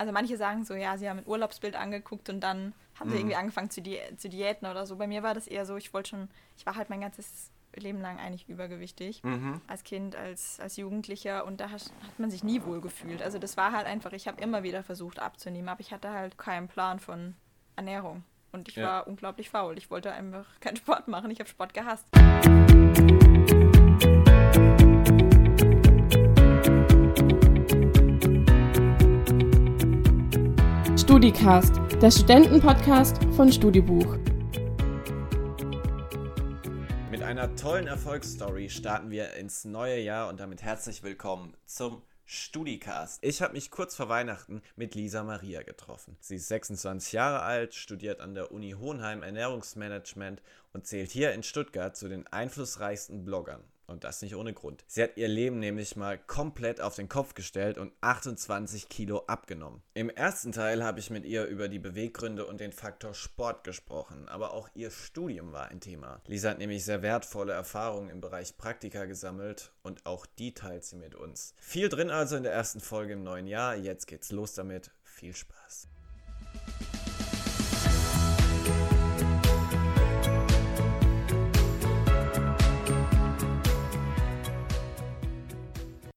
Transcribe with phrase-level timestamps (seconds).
[0.00, 3.12] also manche sagen so, ja, sie haben ein Urlaubsbild angeguckt und dann haben Mhm.
[3.12, 4.96] sie irgendwie angefangen zu, Di zu Diäten oder so.
[4.96, 8.00] Bei mir war das eher so, ich wollte schon, ich war halt mein ganzes Leben
[8.00, 9.22] lang eigentlich übergewichtig.
[9.22, 9.60] Mhm.
[9.66, 13.22] Als Kind, als, als Jugendlicher und da hat, hat man sich nie wohl gefühlt.
[13.22, 16.38] Also das war halt einfach, ich habe immer wieder versucht abzunehmen, aber ich hatte halt
[16.38, 17.36] keinen Plan von
[17.76, 18.24] Ernährung.
[18.52, 18.86] Und ich Ja.
[18.86, 19.76] war unglaublich faul.
[19.78, 21.30] Ich wollte einfach keinen Sport machen.
[21.30, 22.06] Ich habe Sport gehasst.
[31.20, 34.16] StudiCast, der Studentenpodcast von Studibuch.
[37.10, 43.18] Mit einer tollen Erfolgsstory starten wir ins neue Jahr und damit herzlich willkommen zum StudiCast.
[43.22, 46.16] Ich habe mich kurz vor Weihnachten mit Lisa Maria getroffen.
[46.20, 50.40] Sie ist 26 Jahre alt, studiert an der Uni Hohenheim Ernährungsmanagement
[50.72, 53.62] und zählt hier in Stuttgart zu den einflussreichsten Bloggern.
[53.90, 54.84] Und das nicht ohne Grund.
[54.86, 59.82] Sie hat ihr Leben nämlich mal komplett auf den Kopf gestellt und 28 Kilo abgenommen.
[59.94, 64.28] Im ersten Teil habe ich mit ihr über die Beweggründe und den Faktor Sport gesprochen,
[64.28, 66.20] aber auch ihr Studium war ein Thema.
[66.28, 70.96] Lisa hat nämlich sehr wertvolle Erfahrungen im Bereich Praktika gesammelt und auch die teilt sie
[70.96, 71.54] mit uns.
[71.60, 73.74] Viel drin also in der ersten Folge im neuen Jahr.
[73.74, 74.92] Jetzt geht's los damit.
[75.02, 75.88] Viel Spaß.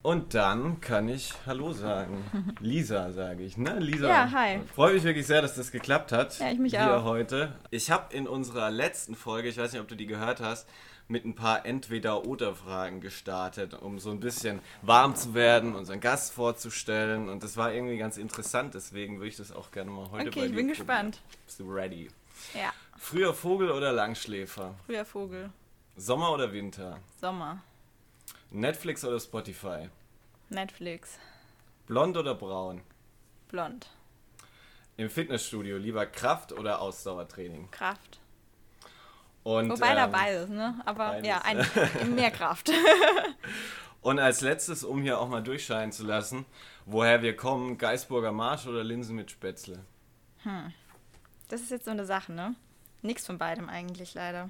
[0.03, 2.25] Und dann kann ich Hallo sagen.
[2.59, 3.79] Lisa sage ich, ne?
[3.79, 4.09] Lisa.
[4.09, 4.59] Ja, hi.
[4.75, 6.39] Freue mich wirklich sehr, dass das geklappt hat.
[6.39, 7.05] Ja, ich mich hier auch.
[7.05, 7.55] heute.
[7.71, 10.67] Ich habe in unserer letzten Folge, ich weiß nicht, ob du die gehört hast,
[11.07, 17.29] mit ein paar Entweder-Oder-Fragen gestartet, um so ein bisschen warm zu werden, unseren Gast vorzustellen.
[17.29, 20.39] Und das war irgendwie ganz interessant, deswegen würde ich das auch gerne mal heute Okay,
[20.41, 21.21] bei ich bin gespannt.
[21.45, 22.09] Bist du ready?
[22.53, 24.75] Ja, Früher Vogel oder Langschläfer?
[24.85, 25.49] früher Vogel.
[25.95, 26.99] Sommer oder Winter?
[27.21, 27.61] Sommer.
[28.51, 29.89] Netflix oder Spotify?
[30.49, 31.17] Netflix.
[31.87, 32.81] Blond oder braun?
[33.49, 33.89] Blond.
[34.97, 37.71] Im Fitnessstudio lieber Kraft oder Ausdauertraining?
[37.71, 38.19] Kraft.
[39.43, 40.81] Und, Wobei da ähm, beides, ne?
[40.85, 42.71] Aber beides, ja, ein, mehr Kraft.
[44.01, 46.45] Und als letztes, um hier auch mal durchscheinen zu lassen,
[46.85, 49.79] woher wir kommen, Geisburger Marsch oder Linsen mit Spätzle?
[51.47, 52.55] Das ist jetzt so eine Sache, ne?
[53.01, 54.49] Nix von beidem eigentlich leider.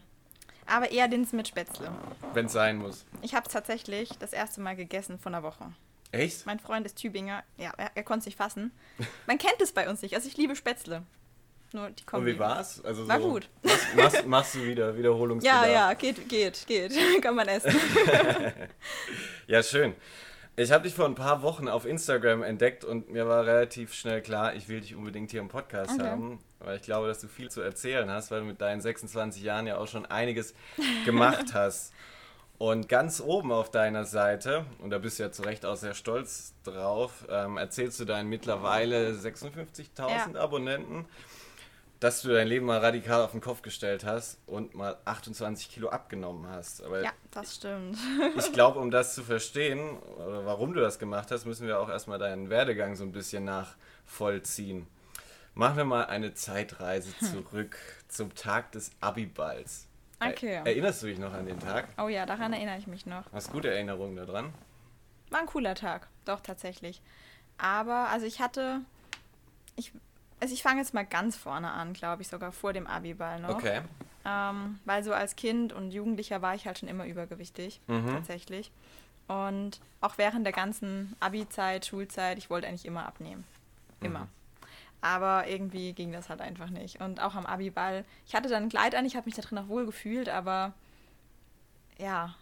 [0.66, 1.91] Aber eher Linsen mit Spätzle.
[2.34, 3.06] Wenn es sein muss.
[3.22, 5.72] Ich habe es tatsächlich das erste Mal gegessen vor einer Woche.
[6.12, 6.46] Echt?
[6.46, 7.44] Mein Freund ist Tübinger.
[7.57, 8.72] Ja, er, er konnte es nicht fassen.
[9.28, 10.16] Man kennt es bei uns nicht.
[10.16, 11.03] Also ich liebe Spätzle.
[11.73, 12.35] Nur die Und Kombi.
[12.35, 12.85] wie war's?
[12.85, 13.50] Also War so, gut.
[13.63, 15.66] Machst, machst, machst du wieder Wiederholungsbedarf?
[15.66, 16.94] Ja, ja, geht, geht, geht.
[17.22, 17.73] Kann man essen.
[19.47, 19.94] Ja, schön.
[20.56, 24.22] Ich habe dich vor ein paar Wochen auf Instagram entdeckt und mir war relativ schnell
[24.22, 26.08] klar, ich will dich unbedingt hier im Podcast Okay.
[26.08, 29.41] haben, weil ich glaube, dass du viel zu erzählen hast, weil du mit deinen 26
[29.41, 30.53] Jahren ja auch schon einiges
[31.06, 31.91] gemacht hast.
[32.59, 35.96] Und ganz oben auf deiner Seite, und da bist du ja zu Recht auch sehr
[35.96, 40.40] stolz drauf, ähm, erzählst du deinen mittlerweile 56.000 Ja.
[40.40, 41.06] Abonnenten,
[42.03, 45.88] dass du dein Leben mal radikal auf den Kopf gestellt hast und mal 28 Kilo
[45.88, 46.84] abgenommen hast.
[46.84, 47.97] Aber ja, das stimmt.
[48.38, 51.88] ich glaube, um das zu verstehen, oder warum du das gemacht hast, müssen wir auch
[51.88, 54.86] erstmal deinen Werdegang so ein bisschen nachvollziehen.
[55.53, 57.78] Machen wir mal eine Zeitreise zurück
[58.09, 59.88] zum Tag des Abiballs.
[60.20, 60.56] Okay.
[60.56, 61.88] Er, erinnerst du dich noch an den Tag?
[61.97, 63.31] Oh ja, daran erinnere ich mich noch.
[63.31, 64.53] Hast gute Erinnerungen daran?
[65.30, 66.09] War ein cooler Tag.
[66.25, 67.02] Doch, tatsächlich.
[67.58, 68.81] Aber, also ich hatte.
[69.78, 69.94] Ich,
[70.43, 73.51] also ich fange jetzt mal ganz vorne an, glaube ich, sogar vor dem Abiball noch.
[73.55, 73.79] Okay.
[74.25, 78.07] Ähm, weil so als Kind und Jugendlicher war ich halt schon immer übergewichtig, Mhm.
[78.11, 78.69] tatsächlich.
[79.29, 83.45] Und auch während der ganzen Abi-Zeit, Schulzeit, ich wollte eigentlich immer abnehmen.
[84.01, 84.19] Immer.
[84.25, 84.27] Mhm.
[84.99, 86.99] Aber irgendwie ging das halt einfach nicht.
[86.99, 89.59] Und auch am Abiball, ich hatte dann ein Kleid an, ich habe mich da drin
[89.59, 90.73] auch wohl gefühlt, aber
[91.97, 92.35] ja,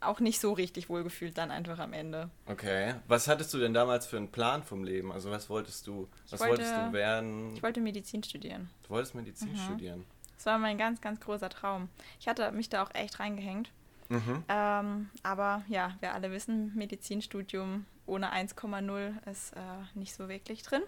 [0.00, 2.30] auch nicht so richtig wohl gefühlt dann einfach am Ende.
[2.46, 2.94] Okay.
[3.08, 5.10] Was hattest du denn damals für einen Plan vom Leben?
[5.12, 7.54] Also was wolltest du, was wollte- wolltest du werden?
[7.54, 8.70] Ich wollte Medizin studieren.
[8.84, 10.04] du wolltest Medizin studieren.
[10.36, 11.88] Das war mein ganz, ganz großer Traum.
[12.20, 13.70] Ich hatte mich da auch echt reingehängt.
[14.08, 14.44] Mhm.
[14.48, 19.58] Ähm, aber ja, wir alle wissen, Medizinstudium ohne 1,0 ist äh,
[19.94, 20.82] nicht so wirklich drin.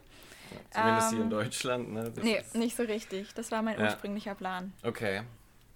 [0.71, 1.93] Zumindest hier in Ähm, Deutschland.
[1.93, 2.11] Ne?
[2.15, 3.35] Das Nee, nicht so richtig.
[3.35, 3.85] Das war mein Ja.
[3.87, 4.73] ursprünglicher Plan.
[4.83, 5.23] Okay.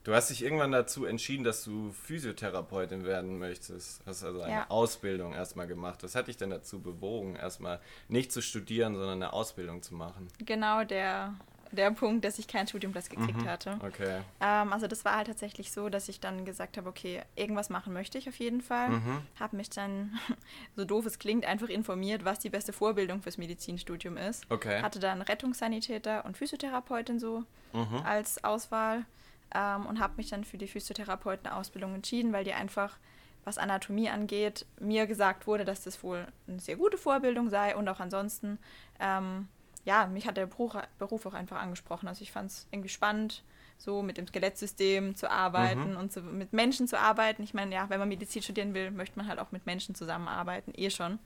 [0.04, 4.02] Du hast dich irgendwann dazu entschieden, dass du Physiotherapeutin werden möchtest.
[4.04, 4.66] Hast also eine Ja.
[4.68, 6.02] Ausbildung erstmal gemacht.
[6.02, 10.28] Was hat dich denn dazu bewogen, erstmal nicht zu studieren, sondern eine Ausbildung zu machen?
[10.44, 11.32] Genau der,
[11.72, 13.48] der Punkt, dass ich keinen Studienplatz gekriegt Mhm.
[13.48, 13.78] hatte.
[13.82, 14.20] Okay.
[14.42, 17.94] Ähm, also das war halt tatsächlich so, dass ich dann gesagt habe, okay, irgendwas machen
[17.94, 18.90] möchte ich auf jeden Fall.
[18.90, 19.22] Mhm.
[19.40, 20.10] Habe mich dann,
[20.76, 24.44] so doof es klingt, einfach informiert, was die beste Vorbildung fürs Medizinstudium ist.
[24.50, 24.82] Okay.
[24.82, 28.02] Hatte dann Rettungssanitäter und Physiotherapeutin so Mhm.
[28.04, 29.06] als Auswahl
[29.54, 32.98] ähm, und habe mich dann für die Physiotherapeutenausbildung entschieden, weil die einfach
[33.44, 37.88] was Anatomie angeht, mir gesagt wurde, dass das wohl eine sehr gute Vorbildung sei und
[37.88, 38.58] auch ansonsten,
[39.00, 39.48] ähm,
[39.84, 42.08] ja, mich hat der Beruf, Beruf auch einfach angesprochen.
[42.08, 43.44] Also ich fand es irgendwie spannend,
[43.76, 45.96] so mit dem Skelettsystem zu arbeiten mhm.
[45.98, 47.42] und so mit Menschen zu arbeiten.
[47.42, 50.72] Ich meine, ja, wenn man Medizin studieren will, möchte man halt auch mit Menschen zusammenarbeiten,
[50.74, 51.18] eh schon.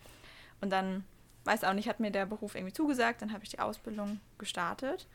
[0.61, 1.05] Und dann,
[1.45, 5.07] weiß auch nicht, hat mir der Beruf irgendwie zugesagt, dann habe ich die Ausbildung gestartet,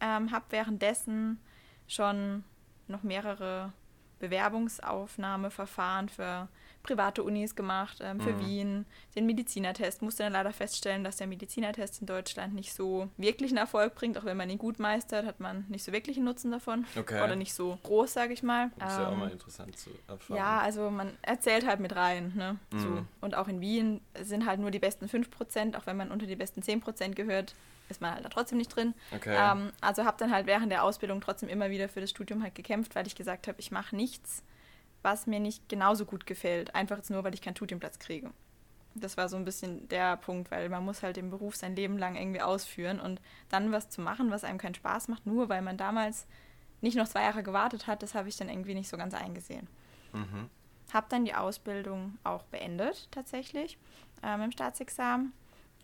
[0.00, 1.38] ähm, habe währenddessen
[1.86, 2.42] schon
[2.88, 3.72] noch mehrere
[4.18, 6.48] Bewerbungsaufnahmeverfahren für
[6.88, 8.46] private Unis gemacht, ähm, für mhm.
[8.46, 10.00] Wien, den Medizinertest.
[10.00, 14.16] Musste dann leider feststellen, dass der Medizinertest in Deutschland nicht so wirklich einen Erfolg bringt.
[14.16, 16.86] Auch wenn man ihn gut meistert, hat man nicht so wirklich einen Nutzen davon.
[16.98, 17.22] Okay.
[17.22, 18.70] Oder nicht so groß, sage ich mal.
[18.78, 20.36] Das ist ähm, ja auch mal interessant zu erfahren.
[20.36, 22.32] Ja, also man erzählt halt mit rein.
[22.34, 22.56] Ne?
[22.72, 22.78] Mhm.
[22.78, 23.04] So.
[23.20, 26.36] Und auch in Wien sind halt nur die besten 5%, auch wenn man unter die
[26.36, 27.54] besten 10% gehört,
[27.90, 28.94] ist man halt da trotzdem nicht drin.
[29.14, 29.36] Okay.
[29.38, 32.54] Ähm, also habe dann halt während der Ausbildung trotzdem immer wieder für das Studium halt
[32.54, 34.42] gekämpft, weil ich gesagt habe, ich mache nichts,
[35.08, 38.30] was mir nicht genauso gut gefällt, einfach jetzt nur, weil ich keinen Studienplatz kriege.
[38.94, 41.96] Das war so ein bisschen der Punkt, weil man muss halt den Beruf sein Leben
[41.96, 43.18] lang irgendwie ausführen und
[43.48, 46.26] dann was zu machen, was einem keinen Spaß macht, nur weil man damals
[46.82, 49.66] nicht noch zwei Jahre gewartet hat, das habe ich dann irgendwie nicht so ganz eingesehen.
[50.12, 50.50] Mhm.
[50.92, 53.78] Habe dann die Ausbildung auch beendet tatsächlich
[54.22, 55.32] ähm, im Staatsexamen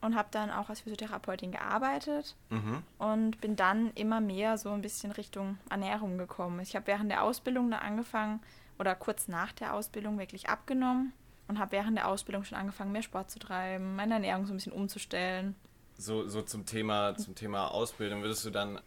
[0.03, 2.83] und habe dann auch als Physiotherapeutin gearbeitet mhm.
[2.99, 6.61] und bin dann immer mehr so ein bisschen Richtung Ernährung gekommen.
[6.61, 8.41] Ich habe während der Ausbildung da angefangen
[8.79, 11.13] oder kurz nach der Ausbildung wirklich abgenommen
[11.49, 14.57] und habe während der Ausbildung schon angefangen, mehr Sport zu treiben, meine Ernährung so ein
[14.57, 15.55] bisschen umzustellen.
[15.97, 18.81] So, so zum Thema zum Thema Ausbildung würdest du dann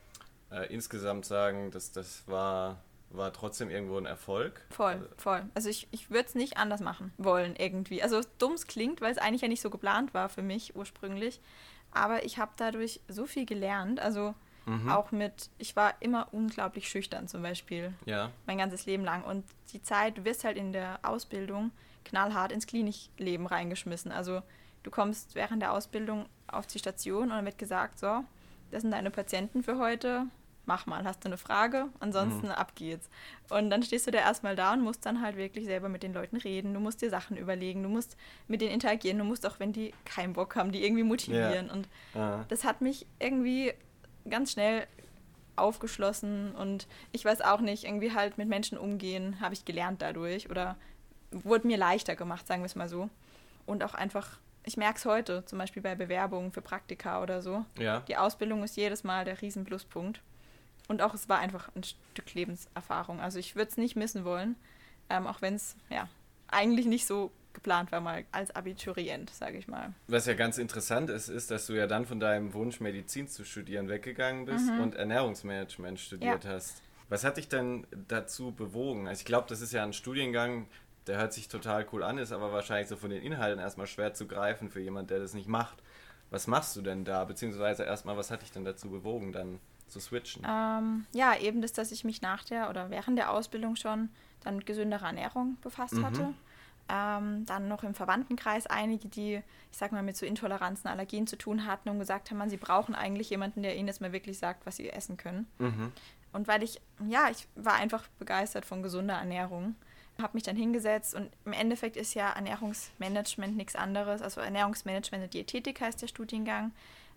[0.52, 2.78] äh, insgesamt sagen, dass das war
[3.10, 4.66] war trotzdem irgendwo ein Erfolg.
[4.70, 5.46] Voll, voll.
[5.54, 8.04] Also ich, ich würde es nicht anders machen wollen irgendwie.
[8.04, 11.40] Also dumm es klingt, weil es eigentlich ja nicht so geplant war für mich ursprünglich.
[11.92, 14.00] Aber ich habe dadurch so viel gelernt.
[14.00, 14.36] Also
[14.68, 14.90] mhm.
[14.90, 17.94] auch mit, ich war immer unglaublich schüchtern zum Beispiel.
[18.06, 18.32] Ja.
[18.46, 19.24] Mein ganzes Leben lang.
[19.24, 21.72] Und die Zeit, du wirst halt in der Ausbildung
[22.06, 24.12] knallhart ins Klinikleben reingeschmissen.
[24.12, 24.42] Also
[24.84, 28.24] du kommst während der Ausbildung auf die Station und dann wird gesagt, so,
[28.72, 30.28] das sind deine Patienten für heute,
[30.66, 32.52] mach mal, hast du eine Frage, ansonsten mhm.
[32.52, 33.10] ab geht's.
[33.50, 36.14] Und dann stehst du da erstmal da und musst dann halt wirklich selber mit den
[36.14, 38.18] Leuten reden, du musst dir Sachen überlegen, du musst
[38.48, 41.68] mit denen interagieren, du musst auch, wenn die keinen Bock haben, die irgendwie motivieren.
[41.68, 41.74] Ja.
[41.74, 42.46] Und ja.
[42.50, 43.74] das hat mich irgendwie
[44.30, 44.88] ganz schnell
[45.56, 50.50] aufgeschlossen und ich weiß auch nicht, irgendwie halt mit Menschen umgehen, habe ich gelernt dadurch
[50.50, 50.76] oder
[51.32, 53.10] wurde mir leichter gemacht, sagen wir es mal so.
[53.66, 57.66] Und auch einfach ich merke es heute, zum Beispiel bei Bewerbungen für Praktika oder so.
[57.80, 58.02] Ja.
[58.02, 60.22] Die Ausbildung ist jedes Mal der Riesenpluspunkt.
[60.90, 63.22] Und auch es war einfach ein Stück Lebenserfahrung.
[63.22, 64.56] Also ich würde es nicht missen wollen,
[65.10, 66.10] ähm, auch wenn es ja
[66.50, 69.94] eigentlich nicht so geplant war, mal als Abiturient, sage ich mal.
[70.08, 73.44] Was ja ganz interessant ist, ist, dass du ja dann von deinem Wunsch, Medizin zu
[73.44, 74.80] studieren, weggegangen bist mhm.
[74.82, 76.52] und Ernährungsmanagement studiert ja.
[76.52, 76.84] hast.
[77.10, 79.08] Was hat dich denn dazu bewogen?
[79.08, 80.68] Also ich glaube, das ist ja ein Studiengang,
[81.08, 84.14] der hört sich total cool an, ist aber wahrscheinlich so von den Inhalten erstmal schwer
[84.14, 85.82] zu greifen für jemand, der das nicht macht.
[86.30, 87.26] Was machst du denn da?
[87.26, 90.46] Beziehungsweise erstmal, was hat dich denn dazu bewogen, dann zu switchen?
[90.48, 94.10] Ähm, ja, eben das, dass ich mich nach der oder während der Ausbildung schon
[94.44, 96.06] dann mit gesünderer Ernährung befasst mhm.
[96.06, 96.34] hatte.
[96.90, 99.42] Ähm, dann noch im Verwandtenkreis einige, die,
[99.72, 102.58] ich sag mal, mit so Intoleranzen, Allergien zu tun hatten und gesagt haben, man, sie
[102.58, 105.48] brauchen eigentlich jemanden, der ihnen jetzt mal wirklich sagt, was sie essen können.
[105.60, 105.92] Mhm.
[106.32, 109.76] Und weil ich, ja, ich war einfach begeistert von gesunder Ernährung,
[110.22, 114.22] habe mich dann hingesetzt und im Endeffekt ist ja Ernährungsmanagement nichts anderes.
[114.22, 116.72] Also Ernährungsmanagement und Diätetik heißt der Studiengang.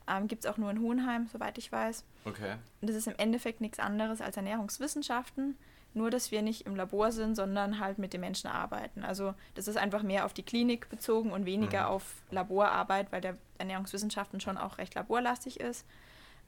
[0.09, 2.05] Ähm, Gibt es auch nur in Hohenheim, soweit ich weiß.
[2.25, 2.57] Okay.
[2.81, 5.57] Und das ist im Endeffekt nichts anderes als Ernährungswissenschaften,
[5.95, 9.05] nur dass wir nicht im Labor sind, sondern halt mit den Menschen arbeiten.
[9.05, 11.89] Also das ist einfach mehr auf die Klinik bezogen und weniger mhm.
[11.89, 15.85] auf Laborarbeit, weil der Ernährungswissenschaften schon auch recht laborlastig ist.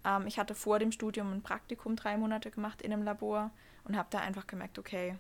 [0.04, 3.50] Ähm, ich hatte vor dem Studium ein Praktikum drei Monate gemacht in einem Labor
[3.84, 5.16] und habe da einfach gemerkt, okay,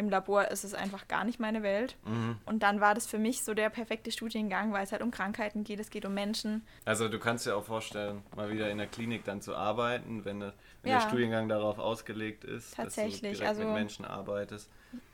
[0.00, 1.94] im Labor ist es einfach gar nicht meine Welt.
[2.06, 2.38] Mhm.
[2.46, 5.62] Und dann war das für mich so der perfekte Studiengang, weil es halt um Krankheiten
[5.62, 6.66] geht, es geht um Menschen.
[6.86, 10.40] Also du kannst dir auch vorstellen, mal wieder in der Klinik dann zu arbeiten, wenn,
[10.40, 10.52] wenn
[10.84, 10.98] ja.
[10.98, 13.12] der Studiengang darauf ausgelegt ist, Tatsächlich.
[13.12, 14.70] dass du direkt also, mit Menschen arbeitest.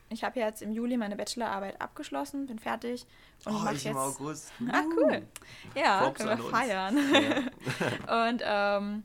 [0.08, 3.06] Ich habe jetzt im Juli meine Bachelorarbeit abgeschlossen, bin fertig
[3.44, 3.86] und oh, mache jetzt.
[3.86, 4.52] Im August.
[4.70, 5.22] Ah, cool.
[5.74, 6.98] Ja, Props können wir feiern.
[8.06, 8.24] Ja.
[8.28, 9.02] und ähm,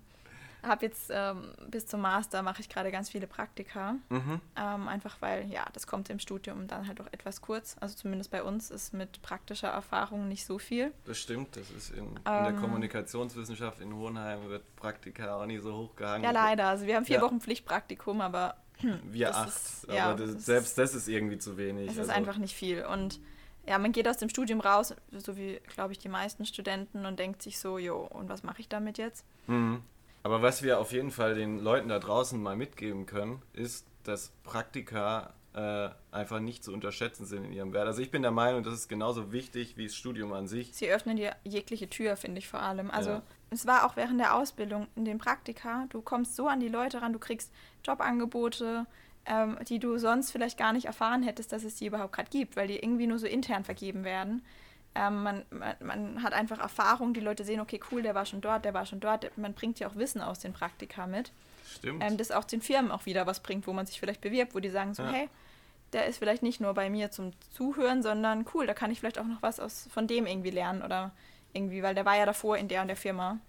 [0.64, 3.96] habe jetzt ähm, bis zum Master mache ich gerade ganz viele Praktika.
[4.10, 4.42] Mhm.
[4.56, 7.76] Ähm, einfach weil, ja, das kommt im Studium dann halt auch etwas kurz.
[7.80, 10.92] Also zumindest bei uns ist mit praktischer Erfahrung nicht so viel.
[11.06, 12.62] Das stimmt, das ist in, in der ähm.
[12.62, 16.24] Kommunikationswissenschaft in Hohenheim wird Praktika auch nicht so hochgehangen.
[16.24, 16.68] Ja, leider.
[16.68, 17.22] Also wir haben vier ja.
[17.22, 18.56] Wochen Pflichtpraktikum, aber
[19.04, 19.48] wir acht.
[19.48, 21.88] Ist, aber ja, das, selbst das ist irgendwie zu wenig.
[21.88, 22.12] Es ist also.
[22.12, 22.86] einfach nicht viel.
[22.86, 23.20] Und
[23.68, 27.20] ja, man geht aus dem Studium raus, so wie, glaube ich, die meisten Studenten und
[27.20, 29.26] denkt sich so, jo, und was mache ich damit jetzt?
[29.48, 29.82] Mhm.
[30.24, 34.30] Aber was wir auf jeden Fall den Leuten da draußen mal mitgeben können, ist, dass
[34.44, 37.88] Praktika äh, einfach nicht zu unterschätzen sind in ihrem Wert.
[37.88, 40.74] Also ich bin der Meinung, das ist genauso wichtig wie das Studium an sich.
[40.74, 42.90] Sie öffnen dir jegliche Tür, finde ich vor allem.
[42.90, 43.22] Also Ja.
[43.50, 47.02] es war auch während der Ausbildung in den Praktika, du kommst so an die Leute
[47.02, 47.52] ran, du kriegst
[47.84, 48.86] Jobangebote,
[49.26, 52.56] ähm, die du sonst vielleicht gar nicht erfahren hättest, dass es die überhaupt gerade gibt,
[52.56, 54.44] weil die irgendwie nur so intern vergeben werden.
[54.94, 58.42] Ähm, man, man, man hat einfach Erfahrung, die Leute sehen, okay, cool, der war schon
[58.42, 59.38] dort, der war schon dort.
[59.38, 61.32] Man bringt ja auch Wissen aus den Praktika mit.
[61.78, 62.04] Stimmt.
[62.04, 64.60] ähm, das auch den Firmen auch wieder was bringt, wo man sich vielleicht bewirbt, wo
[64.60, 65.12] die sagen so, Ja.
[65.12, 65.30] hey,
[65.94, 69.20] der ist vielleicht nicht nur bei mir zum Zuhören, sondern cool, da kann ich vielleicht
[69.20, 71.12] auch noch was aus, von dem irgendwie lernen oder
[71.54, 73.40] irgendwie, weil der war ja davor in der und der Firma.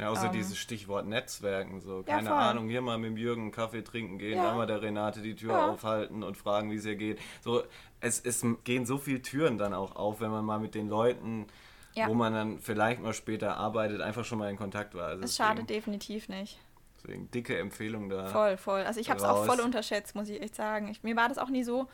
[0.00, 2.38] Ja, außer Ähm, dieses Stichwort Netzwerken, so, Ja, keine voll.
[2.38, 4.44] Ahnung, hier mal mit dem Jürgen einen Kaffee trinken gehen, Ja.
[4.50, 5.66] da mal der Renate die Tür Ja.
[5.70, 7.18] aufhalten und fragen, wie es ihr geht.
[7.42, 7.62] So,
[8.00, 11.46] es, es gehen so viele Türen dann auch auf, wenn man mal mit den Leuten,
[11.94, 12.08] Ja.
[12.08, 15.08] wo man dann vielleicht mal später arbeitet, einfach schon mal in Kontakt war.
[15.08, 16.58] Also Es deswegen, schadet definitiv nicht.
[16.96, 18.26] deswegen dicke Empfehlung da.
[18.26, 18.82] Voll, voll.
[18.82, 20.88] Also ich habe es auch voll unterschätzt, muss ich echt sagen.
[20.88, 21.88] Ich, mir war das auch nie so,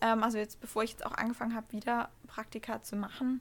[0.00, 3.40] ähm, also jetzt, bevor ich jetzt auch angefangen habe, wieder Praktika zu machen,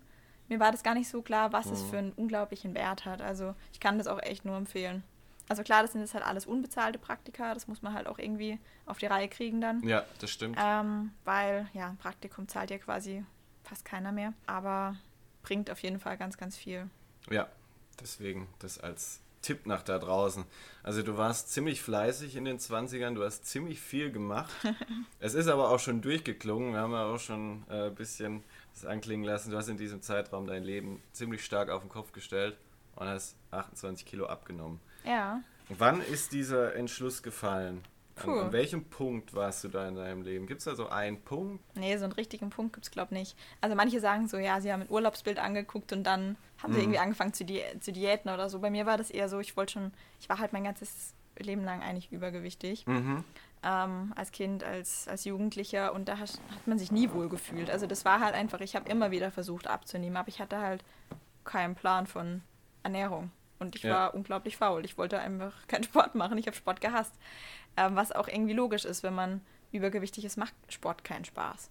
[0.50, 1.90] mir war das gar nicht so klar, was es Mhm.
[1.90, 3.22] für einen unglaublichen Wert hat.
[3.22, 5.04] Also ich kann das auch echt nur empfehlen.
[5.50, 8.60] Also klar, das sind jetzt halt alles unbezahlte Praktika, das muss man halt auch irgendwie
[8.86, 9.82] auf die Reihe kriegen dann.
[9.88, 10.58] Ja, das stimmt.
[10.62, 13.24] Ähm, weil, ja, ein Praktikum zahlt ja quasi
[13.64, 14.34] fast keiner mehr.
[14.46, 14.96] Aber
[15.44, 16.90] bringt auf jeden Fall ganz, ganz viel.
[17.30, 17.48] Ja,
[18.02, 20.46] deswegen das als Tipp nach da draußen.
[20.84, 24.52] Also du warst ziemlich fleißig in den 20ern, du hast ziemlich viel gemacht.
[25.20, 28.86] es ist aber auch schon durchgeklungen, wir haben ja auch schon äh, ein bisschen das
[28.86, 29.52] anklingen lassen.
[29.52, 32.58] Du hast in diesem Zeitraum dein Leben ziemlich stark auf den Kopf gestellt
[32.96, 34.80] und hast 28 Kilo abgenommen.
[35.06, 35.42] Ja.
[35.70, 37.84] Wann ist dieser Entschluss gefallen?
[38.24, 40.48] An, an welchem Punkt warst du da in deinem Leben?
[40.48, 41.64] Gibt es da so einen Punkt?
[41.76, 43.38] Nee, so einen richtigen Punkt gibt es, glaube ich, nicht.
[43.62, 46.84] Also manche sagen so, ja, sie haben ein Urlaubsbild angeguckt und dann haben sie Mhm.
[46.86, 48.60] irgendwie angefangen zu, di zu diäten oder so.
[48.60, 51.64] Bei mir war das eher so, ich wollte schon, ich war halt mein ganzes Leben
[51.64, 52.86] lang eigentlich übergewichtig.
[52.88, 53.24] Mhm.
[53.64, 57.70] ähm, als Kind, als, als Jugendlicher und da hat, hat man sich nie wohl gefühlt.
[57.72, 60.84] Also das war halt einfach, ich habe immer wieder versucht abzunehmen, aber ich hatte halt
[61.44, 62.42] keinen Plan von
[62.84, 63.32] Ernährung.
[63.60, 63.94] Und ich Ja.
[63.94, 64.86] war unglaublich faul.
[64.86, 66.38] Ich wollte einfach keinen Sport machen.
[66.38, 67.14] Ich habe Sport gehasst.
[67.76, 71.70] Ähm, was auch irgendwie logisch ist, wenn man übergewichtig ist, macht Sport keinen Spaß.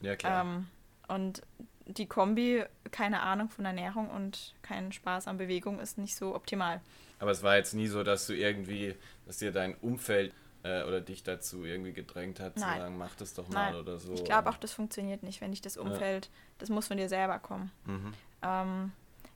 [0.00, 0.42] Ja, klar.
[0.42, 0.66] Ähm,
[1.08, 1.42] und
[1.86, 6.80] die Kombi, keine Ahnung von Ernährung und keinen Spaß an Bewegung ist nicht so optimal.
[7.18, 8.94] Aber es war jetzt nie so, dass du irgendwie,
[9.26, 12.74] dass dir dein Umfeld äh, oder dich dazu irgendwie gedrängt hat, Nein.
[12.76, 14.14] zu sagen, mach das doch mal Nein, oder so.
[14.14, 17.38] ich glaube auch, das funktioniert nicht, wenn dich das Umfeld, das muss von dir selber
[17.38, 17.70] kommen.
[17.84, 18.14] Mhm.
[18.42, 18.92] Ähm,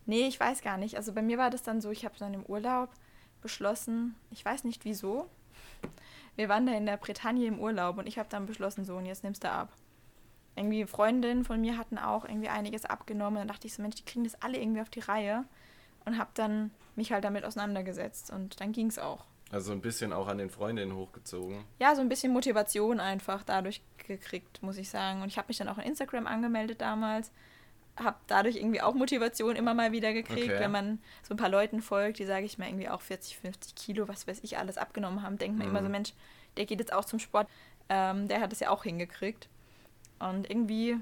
[0.09, 0.97] nee, ich weiß gar nicht.
[0.97, 2.91] Also bei mir war das dann so, ich habe dann im Urlaub
[3.41, 5.29] beschlossen, ich weiß nicht wieso.
[6.35, 9.07] Wir waren da in der Bretagne im Urlaub und ich habe dann beschlossen, so und
[9.07, 9.73] jetzt nimmst du ab.
[10.57, 13.37] Irgendwie Freundinnen von mir hatten auch irgendwie einiges abgenommen.
[13.39, 15.45] Dann dachte ich so, Mensch, die kriegen das alle irgendwie auf die Reihe.
[16.05, 19.27] Und habe dann mich halt damit auseinandergesetzt und dann ging es auch.
[19.51, 21.65] Also ein bisschen auch an den Freundinnen hochgezogen.
[21.79, 25.23] Ja, so ein bisschen Motivation einfach dadurch gekriegt, muss ich sagen.
[25.23, 27.31] Und ich habe mich dann auch in Instagram angemeldet damals.
[27.99, 30.61] Habe dadurch irgendwie auch Motivation immer mal wieder gekriegt, Okay.
[30.61, 33.75] wenn man so ein paar Leuten folgt, die, sage ich mal, irgendwie auch 40, 50
[33.75, 35.37] Kilo, was weiß ich, alles abgenommen haben.
[35.39, 35.93] Denkt man immer so, Mhm.
[35.93, 36.13] Mensch,
[36.57, 37.49] der geht jetzt auch zum Sport.
[37.89, 39.49] Ähm, der hat es ja auch hingekriegt.
[40.19, 40.97] Und irgendwie,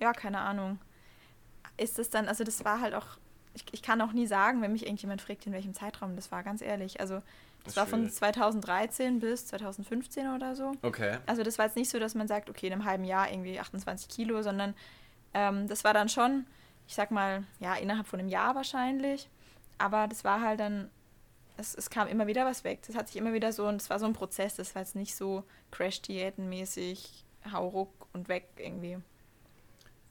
[0.00, 0.78] ja, keine Ahnung.
[1.76, 3.06] Ist es dann, also das war halt auch,
[3.54, 6.42] ich, ich kann auch nie sagen, wenn mich irgendjemand fragt, in welchem Zeitraum das war,
[6.42, 7.00] ganz ehrlich.
[7.00, 7.22] Also
[7.64, 8.14] das ist war von schwierig.
[8.14, 10.72] 2013 bis 2015 oder so.
[10.82, 11.18] Okay.
[11.26, 13.58] Also das war jetzt nicht so, dass man sagt, okay, in einem halben Jahr irgendwie
[13.60, 14.74] 28 Kilo, sondern
[15.34, 16.46] ähm, das war dann schon,
[16.86, 19.28] ich sag mal, ja, innerhalb von einem Jahr wahrscheinlich.
[19.78, 20.90] Aber das war halt dann,
[21.56, 22.80] es, es kam immer wieder was weg.
[22.86, 24.96] Das hat sich immer wieder so, und es war so ein Prozess, das war jetzt
[24.96, 28.98] nicht so Crash-Diäten-mäßig, hau und weg irgendwie.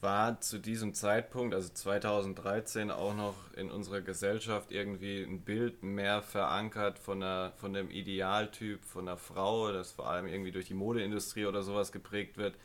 [0.01, 6.23] War zu diesem Zeitpunkt, also 2013, auch noch in unserer Gesellschaft irgendwie ein Bild mehr
[6.23, 10.73] verankert von, einer, von dem Idealtyp von einer Frau, das vor allem irgendwie durch die
[10.73, 12.55] Modeindustrie oder sowas geprägt wird,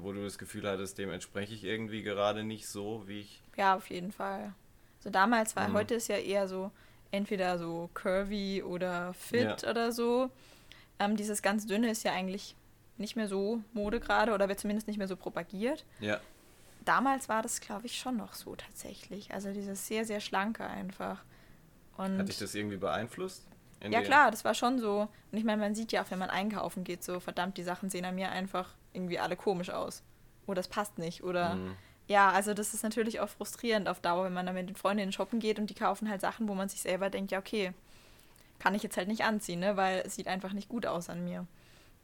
[0.00, 3.42] wo du das Gefühl hattest, dem entspreche ich irgendwie gerade nicht so, wie ich.
[3.56, 4.52] Ja, auf jeden Fall.
[5.00, 5.74] So damals war, Mhm.
[5.74, 6.70] heute ist ja eher so,
[7.10, 9.70] entweder so curvy oder fit Ja.
[9.70, 10.30] oder so.
[10.98, 12.54] Ähm, dieses ganz dünne ist ja eigentlich
[12.96, 15.84] nicht mehr so Mode gerade oder wird zumindest nicht mehr so propagiert.
[16.00, 16.20] Ja.
[16.84, 19.32] Damals war das, glaube ich, schon noch so tatsächlich.
[19.32, 21.22] Also dieses sehr, sehr schlanke einfach.
[21.96, 23.46] Und Hat dich das irgendwie beeinflusst?
[23.80, 25.08] In ja klar, das war schon so.
[25.30, 27.90] Und ich meine, man sieht ja auch, wenn man einkaufen geht, so verdammt, die Sachen
[27.90, 30.02] sehen an mir einfach irgendwie alle komisch aus.
[30.46, 31.22] Oder es passt nicht.
[31.24, 31.76] Oder Mhm.
[32.06, 35.12] ja, also das ist natürlich auch frustrierend auf Dauer, wenn man dann mit den Freundinnen
[35.12, 37.72] shoppen geht und die kaufen halt Sachen, wo man sich selber denkt, ja, okay,
[38.58, 39.76] kann ich jetzt halt nicht anziehen, ne?
[39.76, 41.46] weil es sieht einfach nicht gut aus an mir.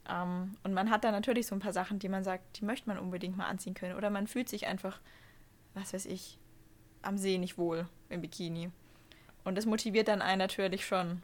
[0.07, 2.87] Ähm, und man hat da natürlich so ein paar Sachen, die man sagt, die möchte
[2.87, 3.95] man unbedingt mal anziehen können.
[3.97, 4.99] Oder man fühlt sich einfach,
[5.73, 6.37] was weiß ich,
[7.01, 8.69] am See nicht wohl im Bikini.
[9.43, 11.21] Und das motiviert dann einen natürlich schon,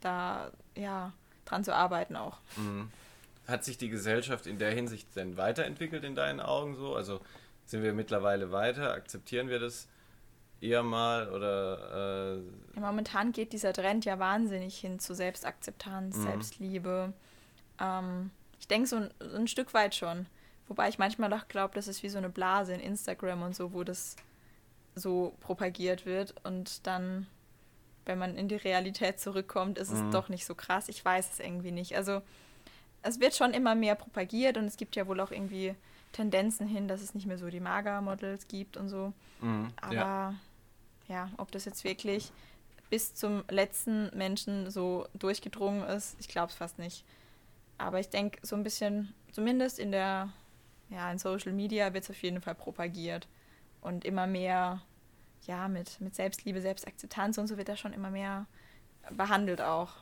[0.00, 1.12] da, ja,
[1.44, 2.38] dran zu arbeiten auch.
[2.56, 2.90] Mhm.
[3.46, 6.94] Hat sich die Gesellschaft in der Hinsicht denn weiterentwickelt in deinen Augen so?
[6.94, 7.20] Also
[7.64, 8.92] sind wir mittlerweile weiter?
[8.92, 9.88] Akzeptieren wir das
[10.60, 12.38] eher mal oder...
[12.38, 16.22] Äh ja, momentan geht dieser Trend ja wahnsinnig hin zu Selbstakzeptanz, mhm.
[16.22, 17.12] Selbstliebe.
[17.80, 18.30] Ähm,
[18.60, 20.26] ich denke so ein, ein, Stück weit schon.
[20.68, 23.72] Wobei ich manchmal auch glaube, das ist wie so eine Blase in Instagram und so,
[23.72, 24.16] wo das
[24.94, 27.26] so propagiert wird und dann,
[28.04, 30.10] wenn man in die Realität zurückkommt, ist es mhm.
[30.12, 30.88] doch nicht so krass.
[30.88, 31.96] Ich weiß es irgendwie nicht.
[31.96, 32.22] Also
[33.02, 35.74] es wird schon immer mehr propagiert und es gibt ja wohl auch irgendwie
[36.12, 39.12] Tendenzen hin, dass es nicht mehr so die Mager-Models gibt und so.
[39.40, 40.34] Mhm, Aber ja.
[41.08, 42.32] ja, ob das jetzt wirklich
[42.90, 47.04] bis zum letzten Menschen so durchgedrungen ist, ich glaube es fast nicht.
[47.78, 50.28] Aber ich denke, so ein bisschen, zumindest in der,
[50.90, 53.26] ja, in Social Media wird es auf jeden Fall propagiert.
[53.80, 54.82] Und immer mehr,
[55.46, 58.46] ja, mit, mit Selbstliebe, Selbstakzeptanz und so wird da schon immer mehr
[59.10, 60.01] behandelt auch.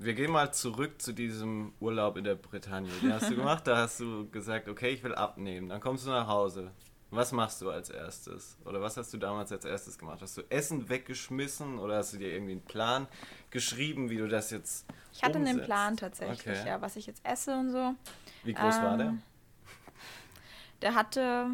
[0.00, 2.90] Wir gehen mal zurück zu diesem Urlaub in der Bretagne.
[3.02, 5.68] Den hast du gemacht, da hast du gesagt, okay, ich will abnehmen.
[5.68, 6.70] Dann kommst du nach Hause.
[7.10, 8.56] Was machst du als erstes?
[8.64, 10.20] Oder was hast du damals als erstes gemacht?
[10.20, 13.08] Hast du Essen weggeschmissen oder hast du dir irgendwie einen Plan
[13.50, 15.56] geschrieben, wie du das jetzt Ich hatte umsetzt?
[15.56, 16.68] einen Plan tatsächlich, okay.
[16.68, 17.94] ja, was ich jetzt esse und so.
[18.44, 19.06] Wie groß ähm, war der?
[19.06, 19.22] Ähm,
[20.82, 21.50] der hatte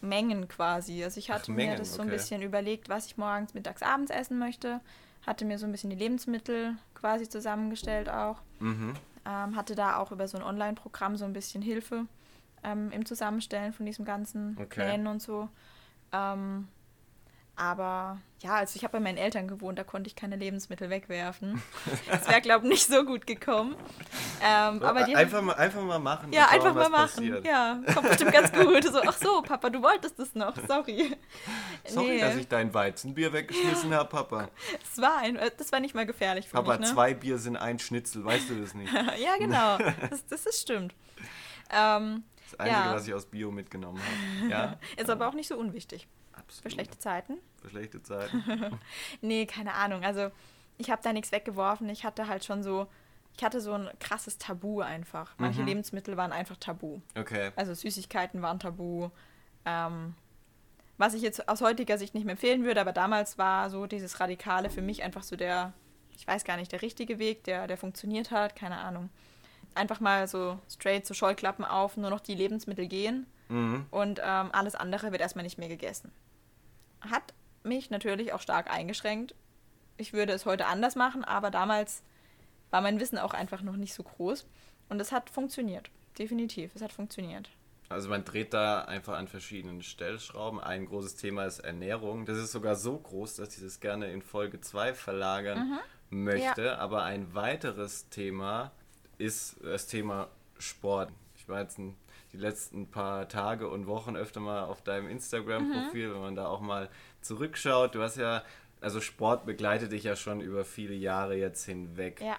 [0.00, 1.04] Mengen quasi.
[1.04, 3.82] Also ich hatte Ach, Mengen, mir das so ein bisschen überlegt, was ich morgens, mittags,
[3.82, 4.80] abends essen möchte.
[5.26, 8.36] Hatte mir so ein bisschen die Lebensmittel quasi zusammengestellt auch.
[8.60, 8.94] Mhm.
[9.26, 12.06] Ähm, hatte da auch über so ein Online-Programm so ein bisschen Hilfe
[12.62, 14.66] ähm, im Zusammenstellen von diesem ganzen okay.
[14.84, 15.48] Plänen und so.
[16.12, 16.68] Ähm,
[17.60, 21.62] aber ja, also ich habe bei meinen Eltern gewohnt, da konnte ich keine Lebensmittel wegwerfen.
[22.10, 23.76] Das wäre, glaube ich, nicht so gut gekommen.
[24.42, 26.32] Ähm, aber die einfach, mal, einfach mal machen.
[26.32, 27.16] Ja, einfach mal machen.
[27.16, 27.46] Passiert.
[27.46, 28.82] Ja, kommt bestimmt ganz gut.
[28.84, 30.54] So, ach so, Papa, du wolltest das noch.
[30.66, 31.14] Sorry.
[31.84, 32.20] Sorry, nee.
[32.20, 33.98] dass ich dein Weizenbier weggeschmissen ja.
[33.98, 34.48] habe, Papa.
[34.80, 36.88] Das war, ein, das war nicht mal gefährlich für Papa, mich.
[36.88, 36.94] Papa, ne?
[36.94, 38.90] zwei Bier sind ein Schnitzel, weißt du das nicht?
[39.18, 39.76] ja, genau.
[40.08, 40.94] Das, das ist stimmt.
[41.70, 42.94] Ähm, das Einzige, ja.
[42.94, 44.50] was ich aus Bio mitgenommen habe.
[44.50, 44.78] Ja?
[44.96, 46.08] ist aber auch nicht so unwichtig.
[46.50, 46.62] Absolut.
[46.62, 47.38] Für schlechte Zeiten.
[47.62, 48.78] Für schlechte Zeiten.
[49.20, 50.02] nee, keine Ahnung.
[50.02, 50.30] Also
[50.78, 51.88] ich habe da nichts weggeworfen.
[51.88, 52.88] Ich hatte halt schon so,
[53.36, 55.34] ich hatte so ein krasses Tabu einfach.
[55.38, 55.68] Manche mhm.
[55.68, 57.00] Lebensmittel waren einfach tabu.
[57.16, 57.52] Okay.
[57.54, 59.10] Also Süßigkeiten waren tabu.
[59.64, 60.14] Ähm,
[60.98, 64.18] was ich jetzt aus heutiger Sicht nicht mehr empfehlen würde, aber damals war so dieses
[64.18, 65.72] Radikale für mich einfach so der,
[66.16, 69.08] ich weiß gar nicht, der richtige Weg, der, der funktioniert hat, keine Ahnung.
[69.74, 73.86] Einfach mal so straight so Scheuklappen auf, nur noch die Lebensmittel gehen mhm.
[73.90, 76.12] und ähm, alles andere wird erstmal nicht mehr gegessen
[77.00, 79.34] hat mich natürlich auch stark eingeschränkt.
[79.96, 82.02] Ich würde es heute anders machen, aber damals
[82.70, 84.46] war mein Wissen auch einfach noch nicht so groß.
[84.88, 85.90] Und es hat funktioniert.
[86.18, 87.50] Definitiv, es hat funktioniert.
[87.88, 90.60] Also man dreht da einfach an verschiedenen Stellschrauben.
[90.60, 92.24] Ein großes Thema ist Ernährung.
[92.24, 96.24] Das ist sogar so groß, dass ich das gerne in Folge 2 verlagern mhm.
[96.24, 96.66] möchte.
[96.66, 96.78] Ja.
[96.78, 98.70] Aber ein weiteres Thema
[99.18, 101.10] ist das Thema Sport.
[101.36, 101.96] Ich war jetzt ein
[102.32, 106.14] die letzten paar Tage und Wochen öfter mal auf deinem Instagram-Profil, mhm.
[106.14, 106.88] wenn man da auch mal
[107.20, 107.94] zurückschaut.
[107.94, 108.42] Du hast ja,
[108.80, 112.20] also Sport begleitet dich ja schon über viele Jahre jetzt hinweg.
[112.20, 112.36] Ja.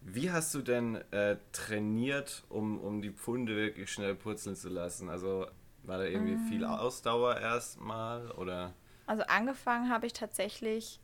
[0.00, 5.08] Wie hast du denn äh, trainiert, um, um die Pfunde wirklich schnell purzeln zu lassen?
[5.08, 5.46] Also
[5.84, 6.48] war da irgendwie mhm.
[6.48, 8.74] viel Ausdauer erstmal oder?
[9.06, 11.00] Also angefangen habe ich tatsächlich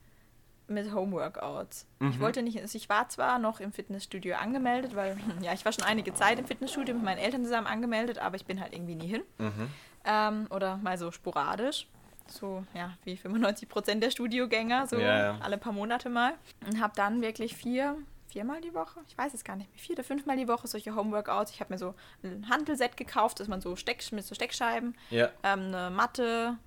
[0.68, 1.87] mit Homeworkouts.
[1.98, 2.11] Mhm.
[2.11, 5.72] Ich wollte nicht, also ich war zwar noch im Fitnessstudio angemeldet, weil, ja, ich war
[5.72, 8.94] schon einige Zeit im Fitnessstudio mit meinen Eltern zusammen angemeldet, aber ich bin halt irgendwie
[8.94, 9.22] nie hin.
[9.38, 9.70] Mhm.
[10.04, 11.87] Ähm, oder mal so sporadisch.
[12.28, 15.38] So, ja, wie 95 Prozent der Studiogänger, so ja, ja.
[15.40, 16.35] alle paar Monate mal.
[16.66, 19.94] Und habe dann wirklich vier, viermal die Woche, ich weiß es gar nicht mehr, vier
[19.94, 21.52] oder fünfmal die Woche solche Homeworkouts.
[21.52, 25.31] Ich habe mir so ein Handelset gekauft, dass man so Steck, mit so Steckscheiben, ja.
[25.42, 26.59] ähm, eine Matte,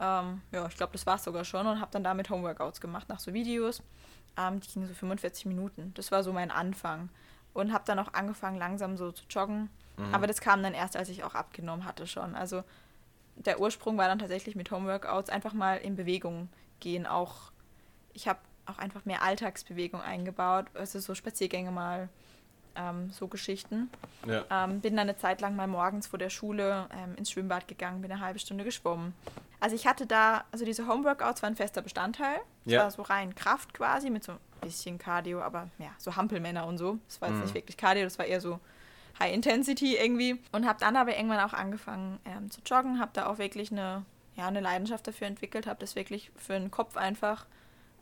[0.00, 3.08] ähm, ja, ich glaube, das war es sogar schon und habe dann damit Homeworkouts gemacht
[3.08, 3.82] nach so Videos.
[4.36, 5.92] Ähm, die gingen so 45 Minuten.
[5.94, 7.08] Das war so mein Anfang.
[7.54, 9.70] Und habe dann auch angefangen, langsam so zu joggen.
[9.96, 10.14] Mhm.
[10.14, 12.34] Aber das kam dann erst, als ich auch abgenommen hatte schon.
[12.34, 12.62] Also
[13.34, 16.48] der Ursprung war dann tatsächlich mit Homeworkouts einfach mal in Bewegung
[16.80, 17.06] gehen.
[17.06, 17.52] Auch
[18.12, 20.66] ich habe auch einfach mehr Alltagsbewegung eingebaut.
[20.74, 22.08] Also so Spaziergänge mal,
[22.78, 23.90] ähm, so Geschichten.
[24.26, 24.44] Ja.
[24.50, 28.00] Ähm, bin dann eine Zeit lang mal morgens vor der Schule ähm, ins Schwimmbad gegangen,
[28.00, 29.14] bin eine halbe Stunde geschwommen.
[29.60, 32.38] Also ich hatte da, also diese Homeworkouts waren ein fester Bestandteil.
[32.64, 32.82] Das ja.
[32.84, 36.78] war so rein Kraft quasi mit so ein bisschen Cardio, aber ja, so Hampelmänner und
[36.78, 36.98] so.
[37.08, 37.42] Das war jetzt mhm.
[37.44, 38.60] nicht wirklich Cardio, das war eher so
[39.18, 40.38] High Intensity irgendwie.
[40.52, 44.04] Und habe dann aber irgendwann auch angefangen ähm, zu joggen, habe da auch wirklich eine,
[44.36, 47.46] ja, eine Leidenschaft dafür entwickelt, habe das wirklich für den Kopf einfach,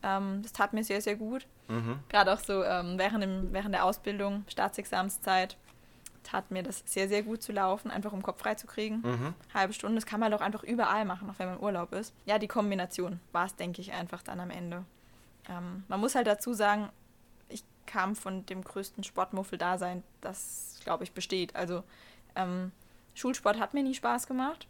[0.02, 1.46] ähm, das tat mir sehr, sehr gut.
[1.68, 1.98] Mhm.
[2.08, 5.56] Gerade auch so ähm, während, dem, während der Ausbildung, Staatsexamenszeit
[6.22, 8.96] tat mir das sehr, sehr gut zu laufen, einfach um Kopf frei zu kriegen.
[9.02, 9.34] Mhm.
[9.54, 12.12] Halbe Stunde, das kann man doch einfach überall machen, auch wenn man Urlaub ist.
[12.24, 14.84] Ja, die Kombination war es, denke ich, einfach dann am Ende.
[15.48, 16.90] Ähm, man muss halt dazu sagen,
[17.48, 21.54] ich kam von dem größten Sportmuffel-Dasein, das, glaube ich, besteht.
[21.54, 21.84] Also
[22.34, 22.72] ähm,
[23.14, 24.66] Schulsport hat mir nie Spaß gemacht.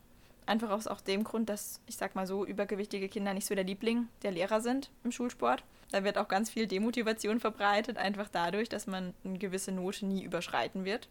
[0.46, 3.64] Einfach aus auch dem Grund, dass, ich sag mal so, übergewichtige Kinder nicht so der
[3.64, 5.64] Liebling der Lehrer sind im Schulsport.
[5.90, 10.22] Da wird auch ganz viel Demotivation verbreitet, einfach dadurch, dass man eine gewisse Note nie
[10.22, 11.08] überschreiten wird.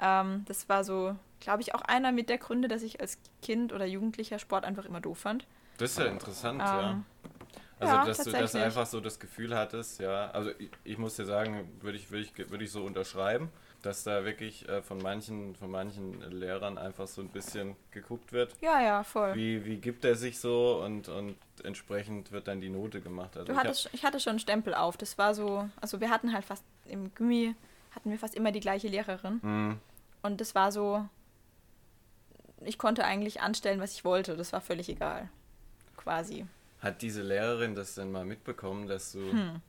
[0.00, 3.72] Ähm, das war so, glaube ich, auch einer mit der Gründe, dass ich als Kind
[3.72, 5.46] oder Jugendlicher Sport einfach immer doof fand.
[5.78, 7.02] Das ist ja interessant, ähm, ja.
[7.80, 10.30] Also, ja, dass du das einfach so das Gefühl hattest, ja.
[10.30, 13.50] Also, ich, ich muss dir sagen, würde ich, würd ich, würd ich so unterschreiben,
[13.84, 18.54] dass da wirklich äh, von, manchen, von manchen Lehrern einfach so ein bisschen geguckt wird.
[18.60, 19.34] Ja, ja, voll.
[19.34, 23.36] Wie, wie gibt er sich so und, und entsprechend wird dann die Note gemacht.
[23.36, 24.96] Also du hattest, ich, ich hatte schon einen Stempel auf.
[24.96, 27.54] Das war so, also wir hatten halt fast im Gummi
[27.94, 29.40] hatten wir fast immer die gleiche Lehrerin.
[29.42, 29.78] Mhm.
[30.22, 31.06] Und das war so,
[32.64, 34.36] ich konnte eigentlich anstellen, was ich wollte.
[34.36, 35.28] Das war völlig egal.
[35.96, 36.46] Quasi.
[36.80, 39.20] Hat diese Lehrerin das denn mal mitbekommen, dass du.
[39.20, 39.60] Hm.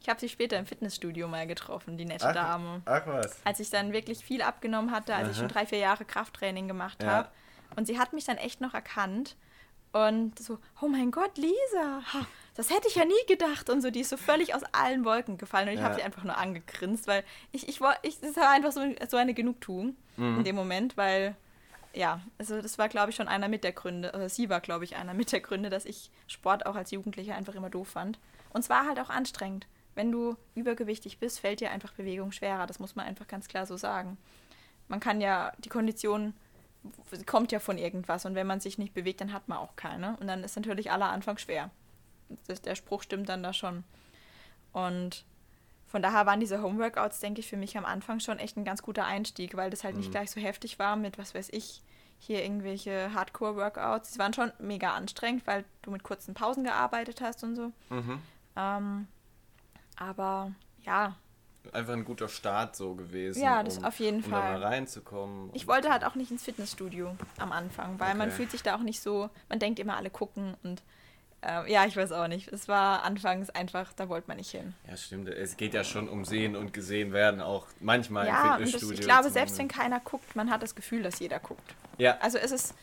[0.00, 2.82] Ich habe sie später im Fitnessstudio mal getroffen, die nette ach, Dame.
[2.86, 3.44] Ach was.
[3.44, 5.30] Als ich dann wirklich viel abgenommen hatte, als Aha.
[5.30, 7.10] ich schon drei, vier Jahre Krafttraining gemacht ja.
[7.10, 7.28] habe.
[7.76, 9.36] Und sie hat mich dann echt noch erkannt.
[9.92, 12.02] Und so, oh mein Gott, Lisa,
[12.54, 13.68] das hätte ich ja nie gedacht.
[13.68, 15.68] Und so, die ist so völlig aus allen Wolken gefallen.
[15.68, 15.86] Und ich ja.
[15.86, 19.34] habe sie einfach nur angegrinst, weil ich, ich, ich, das war einfach so, so eine
[19.34, 20.38] Genugtuung mhm.
[20.38, 21.36] in dem Moment, weil
[21.92, 24.84] ja, also das war, glaube ich, schon einer mit der Gründe, also sie war, glaube
[24.84, 28.18] ich, einer mit der Gründe, dass ich Sport auch als Jugendlicher einfach immer doof fand.
[28.52, 29.66] Und es war halt auch anstrengend.
[29.94, 32.66] Wenn du übergewichtig bist, fällt dir einfach Bewegung schwerer.
[32.66, 34.16] Das muss man einfach ganz klar so sagen.
[34.88, 36.34] Man kann ja, die Kondition
[37.26, 40.16] kommt ja von irgendwas und wenn man sich nicht bewegt, dann hat man auch keine.
[40.18, 41.70] Und dann ist natürlich aller Anfang schwer.
[42.46, 43.84] Das, der Spruch stimmt dann da schon.
[44.72, 45.24] Und
[45.88, 48.82] von daher waren diese Homeworkouts, denke ich, für mich am Anfang schon echt ein ganz
[48.82, 50.00] guter Einstieg, weil das halt mhm.
[50.00, 51.82] nicht gleich so heftig war mit, was weiß ich,
[52.20, 54.12] hier irgendwelche Hardcore-Workouts.
[54.12, 57.72] Die waren schon mega anstrengend, weil du mit kurzen Pausen gearbeitet hast und so.
[57.88, 58.20] Mhm.
[58.56, 59.08] Ähm,
[60.00, 60.52] aber
[60.84, 61.14] ja.
[61.72, 63.42] Einfach ein guter Start so gewesen.
[63.42, 64.54] Ja, das um, auf jeden um Fall.
[64.54, 65.50] Um da mal reinzukommen.
[65.52, 68.18] Ich wollte halt auch nicht ins Fitnessstudio am Anfang, weil okay.
[68.18, 70.82] man fühlt sich da auch nicht so, man denkt immer, alle gucken und
[71.42, 72.48] äh, ja, ich weiß auch nicht.
[72.48, 74.74] Es war anfangs einfach, da wollte man nicht hin.
[74.88, 75.28] Ja, stimmt.
[75.28, 78.90] Es geht ja schon um Sehen und gesehen werden, auch manchmal ja, im Fitnessstudio.
[78.90, 81.74] Das, ich glaube, selbst wenn keiner guckt, man hat das Gefühl, dass jeder guckt.
[81.98, 82.16] Ja.
[82.20, 82.74] Also es ist,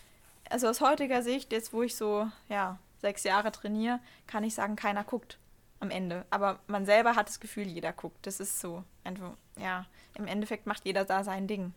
[0.49, 4.75] also aus heutiger Sicht, jetzt wo ich so, ja, sechs Jahre trainiere, kann ich sagen,
[4.75, 5.39] keiner guckt
[5.79, 6.25] am Ende.
[6.29, 8.25] Aber man selber hat das Gefühl, jeder guckt.
[8.25, 8.83] Das ist so.
[9.03, 9.85] Einfach, ja,
[10.15, 11.73] im Endeffekt macht jeder da sein Ding.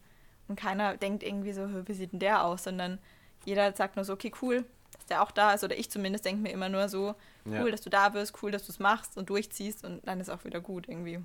[0.49, 2.99] Und keiner denkt irgendwie so, wie sieht denn der aus, sondern
[3.45, 4.65] jeder sagt nur so, okay, cool,
[5.09, 7.15] der auch da ist, oder ich zumindest denke mir immer nur so,
[7.47, 7.71] cool, ja.
[7.71, 10.45] dass du da bist, cool, dass du es machst und durchziehst und dann ist auch
[10.45, 11.21] wieder gut irgendwie.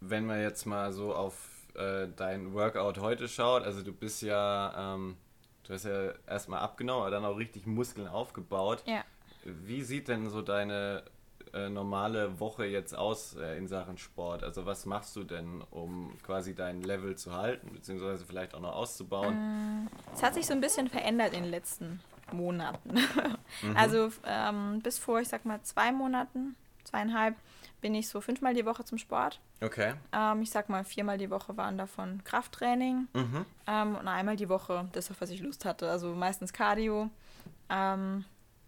[0.00, 1.34] Wenn man jetzt mal so auf
[1.74, 5.16] äh, dein Workout heute schaut, also du bist ja, ähm,
[5.64, 8.82] du hast ja erstmal abgenommen, aber dann auch richtig Muskeln aufgebaut.
[8.86, 9.04] Ja.
[9.44, 11.04] Wie sieht denn so deine
[11.54, 14.42] äh, normale Woche jetzt aus äh, in Sachen Sport?
[14.42, 18.74] Also was machst du denn, um quasi dein Level zu halten, beziehungsweise vielleicht auch noch
[18.74, 19.88] auszubauen?
[20.14, 22.00] Es hat sich so ein bisschen verändert in den letzten
[22.32, 22.94] Monaten.
[23.62, 23.76] mhm.
[23.76, 27.36] Also ähm, bis vor, ich sag mal, zwei Monaten, zweieinhalb,
[27.80, 29.40] bin ich so fünfmal die Woche zum Sport.
[29.60, 29.94] Okay.
[30.12, 33.46] Ähm, ich sag mal, viermal die Woche waren davon Krafttraining mhm.
[33.66, 35.90] ähm, und einmal die Woche das, auf was ich Lust hatte.
[35.90, 37.10] Also meistens Cardio.
[37.68, 38.24] Ähm,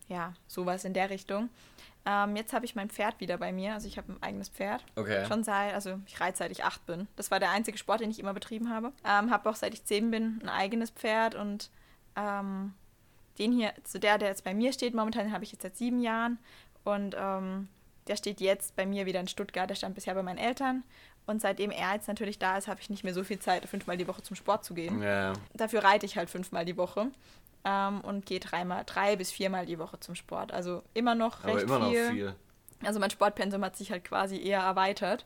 [0.09, 1.49] ja, sowas in der Richtung.
[2.05, 3.75] Ähm, jetzt habe ich mein Pferd wieder bei mir.
[3.75, 4.85] Also ich habe ein eigenes Pferd.
[4.97, 5.25] Okay.
[5.27, 7.07] Schon seit, also ich reite seit ich acht bin.
[7.17, 8.93] Das war der einzige Sport, den ich immer betrieben habe.
[9.05, 11.71] Ähm, habe auch seit ich zehn bin ein eigenes Pferd und
[12.17, 12.75] ähm,
[13.39, 16.01] den hier, zu der, der jetzt bei mir steht, momentan habe ich jetzt seit sieben
[16.01, 16.39] Jahren
[16.85, 17.69] und ähm,
[18.09, 19.71] der steht jetzt bei mir wieder in Stuttgart.
[19.71, 20.83] Der stand bisher bei meinen Eltern.
[21.25, 23.97] Und seitdem er jetzt natürlich da ist, habe ich nicht mehr so viel Zeit, fünfmal
[23.97, 25.01] die Woche zum Sport zu gehen.
[25.01, 25.35] Ja.
[25.55, 27.13] Dafür reite ich halt fünfmal die Woche
[27.65, 30.53] ähm, und gehe dreimal, drei bis viermal die Woche zum Sport.
[30.53, 32.05] Also immer noch recht Aber immer viel.
[32.05, 32.35] Noch viel.
[32.85, 35.25] Also mein Sportpensum hat sich halt quasi eher erweitert,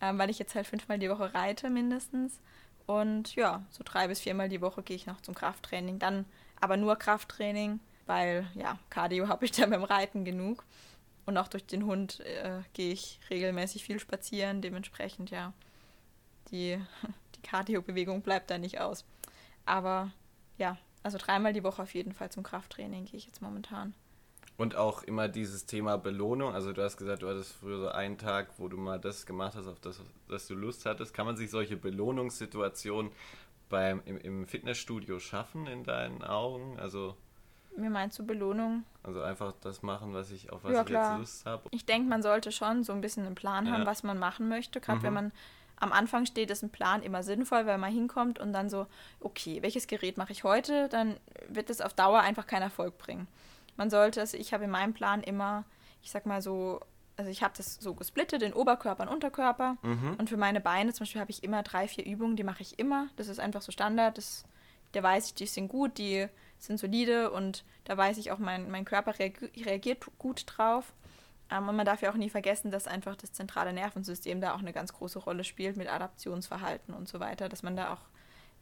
[0.00, 2.40] ähm, weil ich jetzt halt fünfmal die Woche reite mindestens.
[2.86, 5.98] Und ja, so drei bis viermal die Woche gehe ich noch zum Krafttraining.
[5.98, 6.24] Dann
[6.60, 10.64] aber nur Krafttraining, weil ja, Cardio habe ich da beim Reiten genug.
[11.26, 14.62] Und auch durch den Hund äh, gehe ich regelmäßig viel spazieren.
[14.62, 15.52] Dementsprechend, ja,
[16.50, 16.78] die,
[17.36, 19.04] die Cardio-Bewegung bleibt da nicht aus.
[19.66, 20.10] Aber
[20.56, 23.94] ja, also dreimal die Woche auf jeden Fall zum Krafttraining gehe ich jetzt momentan.
[24.56, 26.52] Und auch immer dieses Thema Belohnung.
[26.52, 29.54] Also du hast gesagt, du hattest früher so einen Tag, wo du mal das gemacht
[29.54, 31.14] hast, auf das, das du Lust hattest.
[31.14, 33.12] Kann man sich solche Belohnungssituationen
[33.68, 36.78] beim, im, im Fitnessstudio schaffen in deinen Augen?
[36.80, 37.16] Also
[37.78, 38.84] wie meinst du Belohnung?
[39.04, 41.62] Also einfach das machen, was ich auf was ja, ich jetzt Lust habe.
[41.70, 43.72] Ich denke, man sollte schon so ein bisschen einen Plan ja.
[43.72, 44.80] haben, was man machen möchte.
[44.80, 45.02] Gerade mhm.
[45.04, 45.32] wenn man
[45.80, 48.86] am Anfang steht, ist ein Plan immer sinnvoll, weil man hinkommt und dann so,
[49.20, 50.88] okay, welches Gerät mache ich heute?
[50.88, 51.16] Dann
[51.48, 53.28] wird es auf Dauer einfach keinen Erfolg bringen.
[53.76, 55.64] Man sollte, also ich habe in meinem Plan immer,
[56.02, 56.80] ich sag mal so
[57.18, 59.76] also ich habe das so gesplittet in Oberkörper und Unterkörper.
[59.82, 60.14] Mhm.
[60.18, 62.78] Und für meine Beine zum Beispiel habe ich immer drei, vier Übungen, die mache ich
[62.78, 63.08] immer.
[63.16, 64.16] Das ist einfach so Standard.
[64.16, 64.44] Das,
[64.92, 68.70] da weiß ich, die sind gut, die sind solide und da weiß ich auch, mein,
[68.70, 70.92] mein Körper reagiert, reagiert gut drauf.
[71.50, 74.58] Ähm, und man darf ja auch nie vergessen, dass einfach das zentrale Nervensystem da auch
[74.58, 78.02] eine ganz große Rolle spielt mit Adaptionsverhalten und so weiter, dass man da auch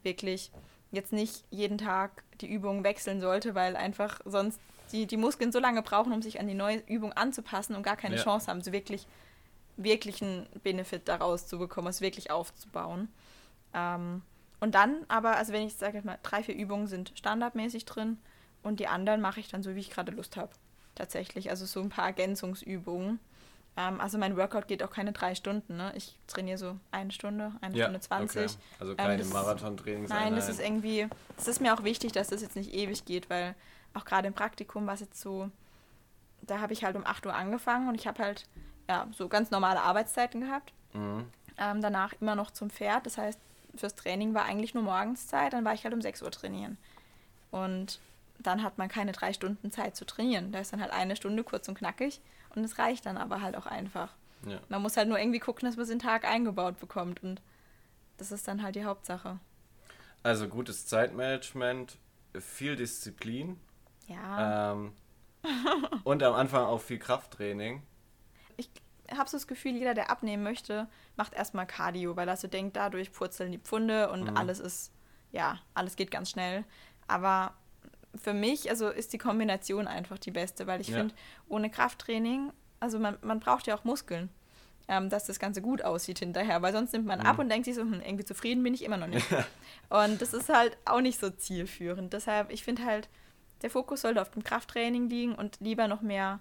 [0.03, 0.51] wirklich
[0.91, 4.59] jetzt nicht jeden Tag die Übungen wechseln sollte, weil einfach sonst
[4.91, 7.97] die, die Muskeln so lange brauchen, um sich an die neue Übung anzupassen und gar
[7.97, 8.23] keine Ja.
[8.23, 9.05] Chance haben, so wirklich,
[9.75, 13.09] wirklich einen Benefit daraus zu bekommen, es wirklich aufzubauen.
[13.73, 14.21] Ähm,
[14.59, 18.17] und dann aber, also wenn ich sage mal, drei, vier Übungen sind standardmäßig drin
[18.63, 20.51] und die anderen mache ich dann so, wie ich gerade Lust habe.
[20.97, 21.49] Tatsächlich.
[21.49, 23.19] Also so ein paar Ergänzungsübungen.
[23.77, 25.77] Ähm, also mein Workout geht auch keine drei Stunden.
[25.77, 25.91] Ne?
[25.95, 28.41] Ich trainiere so eine Stunde, eine Stunde 20.
[28.41, 28.53] Okay.
[28.79, 30.25] Also keine Ähm, das ist- Marathon-Trainingseinheit.
[30.25, 31.07] Nein, das ist irgendwie,
[31.37, 33.53] es ist mir auch wichtig, dass das jetzt nicht ewig geht, weil
[33.93, 35.49] auch gerade im Praktikum war es jetzt so,
[36.41, 38.47] da habe ich halt um 8 Uhr angefangen und ich habe halt
[38.89, 40.73] ja, so ganz normale Arbeitszeiten gehabt.
[40.93, 41.25] Mhm.
[41.59, 43.05] Ähm, danach immer noch zum Pferd.
[43.05, 43.39] Das heißt,
[43.75, 46.77] fürs Training war eigentlich nur Morgenszeit, dann war ich halt um 6 Uhr trainieren.
[47.51, 47.99] Und
[48.39, 50.51] dann hat man keine drei Stunden Zeit zu trainieren.
[50.51, 52.21] Da ist dann halt eine Stunde kurz und knackig
[52.55, 54.13] und es reicht dann aber halt auch einfach.
[54.45, 54.59] Ja.
[54.69, 57.41] Man muss halt nur irgendwie gucken, dass man es in den Tag eingebaut bekommt und
[58.17, 59.39] das ist dann halt die Hauptsache.
[60.23, 61.97] Also gutes Zeitmanagement,
[62.39, 63.59] viel Disziplin
[64.07, 64.71] Ja.
[64.73, 64.93] ähm,
[66.03, 67.81] und am Anfang auch viel Krafttraining.
[68.57, 68.69] ich
[69.15, 72.75] habe so das Gefühl, jeder, der abnehmen möchte, macht erstmal Cardio, weil er so denkt,
[72.75, 74.37] dadurch purzeln die Pfunde und Mhm.
[74.37, 74.91] alles ist,
[75.31, 76.65] ja, alles geht ganz schnell.
[77.07, 77.53] Aber
[78.17, 80.97] für mich, also ist die Kombination einfach die beste, weil ich Ja.
[80.99, 81.15] finde,
[81.47, 84.29] ohne Krafttraining, also man, man braucht ja auch Muskeln,
[84.87, 87.75] ähm, dass das Ganze gut aussieht hinterher, weil sonst nimmt man ab und denkt sich
[87.75, 89.27] so, hm, irgendwie zufrieden bin ich immer noch nicht.
[89.89, 92.13] und das ist halt auch nicht so zielführend.
[92.13, 93.09] Deshalb, ich finde halt,
[93.61, 96.39] der Fokus sollte auf dem Krafttraining liegen und lieber noch mehr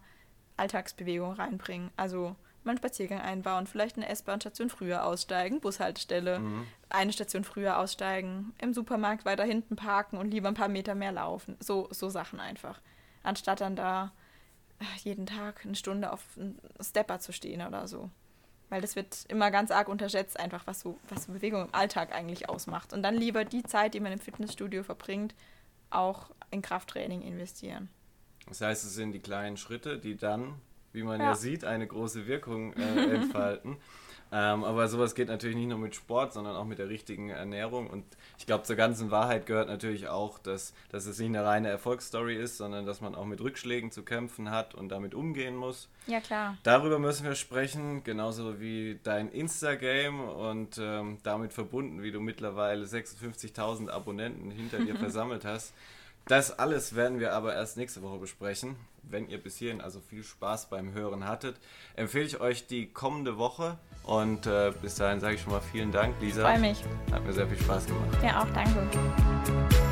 [0.57, 1.91] Alltagsbewegung reinbringen.
[1.97, 6.67] Also mal einen Spaziergang einbauen, vielleicht eine S-Bahn-Station früher aussteigen, Bushaltestelle, Mhm.
[6.89, 11.13] eine Station früher aussteigen, im Supermarkt weiter hinten parken und lieber ein paar Meter mehr
[11.13, 11.57] laufen.
[11.61, 12.81] So, so Sachen einfach.
[13.23, 14.13] Anstatt dann da
[14.81, 18.11] äh, jeden Tag eine Stunde auf einen Stepper zu stehen oder so.
[18.69, 22.13] Weil das wird immer ganz arg unterschätzt, einfach was so, was so Bewegung im Alltag
[22.13, 22.93] eigentlich ausmacht.
[22.93, 25.35] Und dann lieber die Zeit, die man im Fitnessstudio verbringt,
[25.91, 27.89] auch in Krafttraining investieren.
[28.49, 30.55] Das heißt, es sind die kleinen Schritte, die dann,
[30.97, 31.35] wie man ja, Ja.
[31.37, 33.77] sieht, eine große Wirkung äh, entfalten.
[34.33, 37.89] ähm, aber sowas geht natürlich nicht nur mit Sport, sondern auch mit der richtigen Ernährung.
[37.89, 38.05] Und
[38.39, 42.35] ich glaube, zur ganzen Wahrheit gehört natürlich auch, dass, dass es nicht eine reine Erfolgsstory
[42.35, 45.89] ist, sondern dass man auch mit Rückschlägen zu kämpfen hat und damit umgehen muss.
[46.09, 46.57] Ja, klar.
[46.65, 52.85] Darüber müssen wir sprechen, genauso wie dein Insta-Game und ähm, damit verbunden, wie du mittlerweile
[52.85, 55.73] 56.000 Abonnenten hinter dir versammelt hast.
[56.27, 58.75] Das alles werden wir aber erst nächste Woche besprechen.
[59.05, 61.57] Wenn ihr bis hierhin also viel Spaß beim Hören hattet,
[61.95, 63.79] empfehle ich euch die kommende Woche.
[64.03, 66.43] Und äh, bis dahin sage ich schon mal vielen Dank, Lisa.
[66.43, 66.83] Freue mich.
[67.13, 68.19] Hat mir sehr viel Spaß gemacht.
[68.25, 69.86] Ja, auch danke.